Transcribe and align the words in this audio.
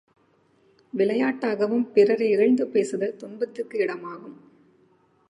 விளையாட்டாகவும் 0.93 1.85
பிறரை 1.93 2.29
இகழ்ந்து 2.29 2.67
பேசுதல் 2.67 3.15
துன்பத்திற்கு 3.15 3.77
இடமாகும். 3.85 4.37